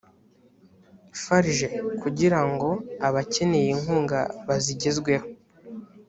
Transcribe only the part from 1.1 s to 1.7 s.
farg